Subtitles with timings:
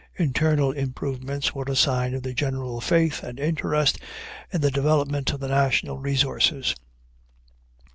[0.17, 3.99] Internal improvements were a sign of the general faith and interest
[4.51, 6.73] in the development of the national resources.